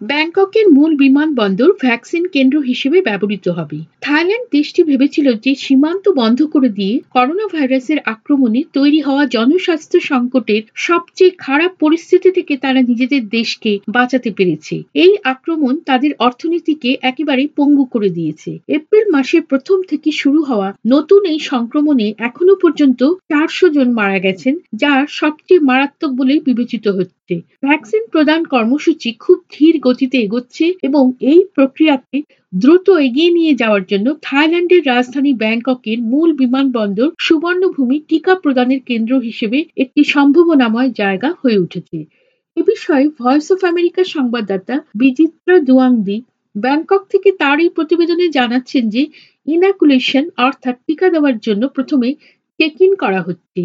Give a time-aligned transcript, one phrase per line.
[0.00, 6.68] ব্যাংককের মূল বিমানবন্দর ভ্যাকসিন কেন্দ্র হিসেবে ব্যবহৃত হবে। থাইল্যান্ড দেশটি ভেবেছিল যে সীমান্ত বন্ধ করে
[6.68, 13.72] দিয়ে করোনা ভাইরাসের আক্রমণে তৈরি হওয়া জনস্বাস্থ্য সংকটের সবচেয়ে খারাপ পরিস্থিতি থেকে তারা নিজেদের দেশকে
[13.88, 20.40] বাঁচাতে পেরেছে। এই আক্রমণ তাদের অর্থনীতিকে একেবারে পঙ্গু করে দিয়েছে। এপ্রিল মাসের প্রথম থেকে শুরু
[20.42, 26.86] হওয়া নতুন এই সংক্রমণে এখনও পর্যন্ত চারশো জন মারা গেছেন, যা সবচেয়ে মারাত্মক বলে বিবেচিত
[26.88, 32.18] হচ্ছে। ভ্যাকসিন প্রদান কর্মসূচি খুব ধীর গতিতে এগোচ্ছে এবং এই প্রক্রিয়াকে
[32.52, 39.58] দ্রুত এগিয়ে নিয়ে যাওয়ার জন্য থাইল্যান্ডের রাজধানী ব্যাংককের মূল বিমানবন্দর সুবর্ণভূমি টিকা প্রদানের কেন্দ্র হিসেবে
[39.76, 41.98] একটি সম্ভাবনাময় জায়গা হয়ে উঠেছে।
[42.56, 46.16] এ বিষয়ে ভয়েস অফ আমেরিকার সংবাদদাতা বিচিত্রা দুয়াংদি
[46.54, 49.02] ব্যাংকক থেকে তার এই প্রতিবেদনে জানাচ্ছেন যে
[49.46, 52.08] ইনাকুলেশন অর্থাৎ টিকা দেওয়ার জন্য প্রথমে
[52.60, 53.62] চেক ইন করা হচ্ছে।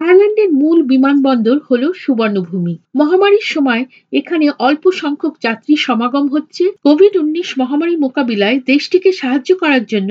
[0.00, 7.48] থাইল্যান্ডের মূল বিমানবন্দর হল সুবর্ণভূমি। মহামারীর সময় এখানে অল্প সংখ্যক যাত্রী সমাগম হচ্ছে। কোভিড উনিশ
[7.60, 10.10] মহামারী মোকাবিলায় দেশটিকে সাহায্য করার জন্য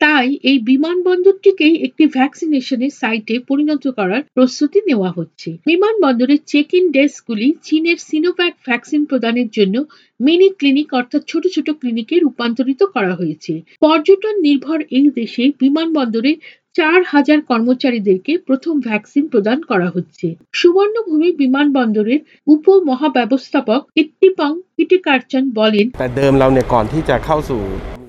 [0.00, 7.48] তাই এই বিমানবন্দরটিকেই একটি ভ্যাকসিনেশনের সাইটে পরিণত করার প্রস্তুতি নেওয়া হচ্ছে। বিমানবন্দরের চেক ইন ডেস্কগুলি
[7.62, 9.76] চীনের সিনোভ্যাক ভ্যাকসিন প্রদানের জন্য
[10.20, 16.32] মিনি ক্লিনিক অর্থাৎ ছোট ছোট ক্লিনিকে রূপান্তরিত করা হয়েছে। পর্যটন নির্ভর এই দেশে বিমানবন্দরে
[16.74, 25.86] চার হাজার কর্মচারীদেরকে প্রথম ভ্যাকসিন প্রদান করা হচ্ছে সুবর্ণভূমি বিমানবন্দরের উপ মহাব্যবস্থাপক ইত্তিপং কিটিকারচন বলেন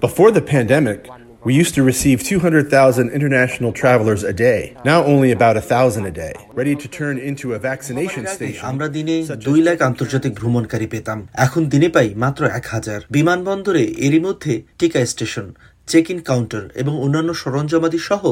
[0.06, 1.00] Before the pandemic,
[1.46, 4.62] We used to receive 200,000 international travelers a day.
[4.86, 6.34] Now only about 1,000 a day.
[6.54, 8.64] Ready to turn into a vaccination station.
[8.66, 14.54] আমরা দিনে 2 লাখ আন্তর্জাতিক ভ্রমণকারী পেতাম। এখন দিনে পাই মাত্র 1000। বিমানবন্দরে এরই মধ্যে
[14.80, 15.48] টিকা স্টেশন
[15.88, 18.24] চেক ইন কাউন্টার এবং অন্যান্য সরঞ্জামাদি সহ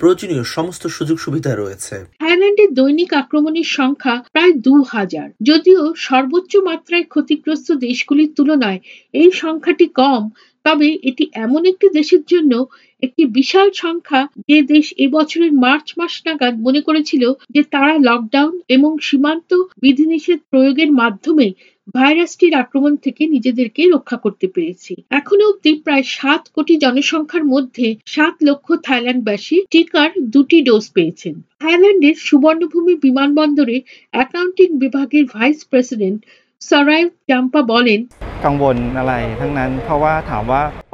[0.00, 7.04] প্রয়োজনীয় সমস্ত সুযোগ সুবিধা রয়েছে। থাইল্যান্ডের দৈনিক আক্রমণের সংখ্যা প্রায় দু হাজার। যদিও সর্বোচ্চ মাত্রায়
[7.04, 8.80] ক্ষতিগ্রস্ত দেশগুলির তুলনায়
[9.14, 10.22] এই সংখ্যাটি কম,
[10.64, 12.52] তবে এটি এমন একটি দেশের জন্য
[13.02, 18.90] একটি বিশাল সংখ্যা যে দেশ এবছরের মার্চ মাস নাগাদ মনে করেছিল যে তারা লকডাউন এবং
[18.98, 19.50] সীমান্ত
[19.82, 21.46] বিধিনিষেধ প্রয়োগের মাধ্যমে
[21.94, 28.34] ভাইরাসটির আক্রমণ থেকে নিজেদেরকে রক্ষা করতে পেরেছি এখনও অব্দি প্রায় সাত কোটি জনসংখ্যার মধ্যে সাত
[28.48, 33.76] লক্ষ থাইল্যান্ডবাসী টিকার দুটি ডোজ পেয়েছেন থাইল্যান্ডের সুবর্ণভূমি বিমানবন্দরে
[34.14, 36.20] অ্যাকাউন্টিং বিভাগের ভাইস প্রেসিডেন্ট
[36.62, 38.00] সরাই জাম্পা বলেন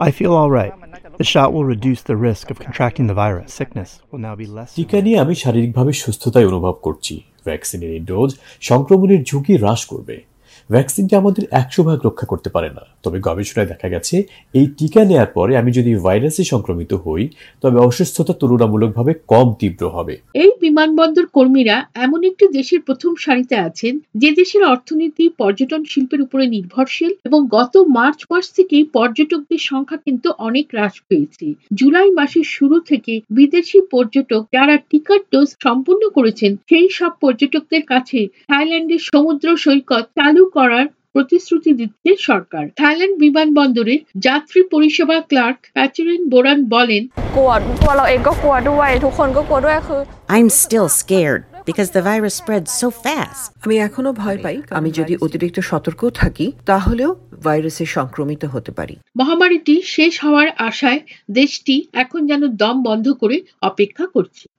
[0.01, 0.75] I feel all right.
[1.19, 3.49] The shot will reduce the risk of contracting the virus.
[3.53, 4.71] Sickness will now be less.
[4.77, 7.15] টিকা নিয়ে আমি শারীরিকভাবে সুস্থতাই অনুভব করছি
[7.47, 8.31] ভ্যাকসিনের এই ডোজ
[8.63, 10.17] সংক্রমণের ঝুঁকি হ্রাস করবে
[10.71, 14.17] ভ্যাকসিনটি আমাদের একশো ভাগ রক্ষা করতে পারে না। তবে গবেষণায় দেখা গেছে,
[14.55, 17.25] এই টিকা নেয়ার পরে আমি যদি ভাইরাসে সংক্রমিত হই,
[17.63, 21.77] তবে অসুস্থতা তুলনামূলকভাবে কম তীব্র হবে। এই বিমানবন্দর কর্মীরা
[22.07, 27.75] এমন একটি দেশের প্রথম সারিতে আছেন, যে দেশের অর্থনীতি, পর্যটন শিল্পের উপরে নির্ভরশীল এবং গত
[27.97, 34.43] মার্চ মাস থেকেই পর্যটকদের সংখ্যা কিন্তু অনেক হ্রাস পেয়েছে। জুলাই মাসের শুরু থেকে বিদেশি পর্যটক
[34.53, 38.19] যারা টিকার ডোজ সম্পূর্ণ করেছেন, সেই সব পর্যটকদের কাছে
[38.51, 43.95] থাইল্যান্ডের সমুদ্র সৈকত চালু করার প্রতিশ্রুতি দিচ্ছে সরকার। থাইল্যান্ড বিমানবন্দরে
[44.27, 47.03] যাত্রী পরিষেবা ক্লার্ক প্যাচুরিন বোরান বলেন
[50.37, 53.43] I'm still scared because the virus spreads so fast.
[53.65, 57.11] আমি এখনও ভয় পাই আমি যদি অতিরিক্ত সতর্ক থাকি তাহলেও
[57.47, 61.01] ভাইরাসে সংক্রমিত হতে পারি। মহামারীটি শেষ হওয়ার আশায়
[61.31, 64.45] দেশটি এখন যেন দম বন্ধ করে অপেক্ষা করছে।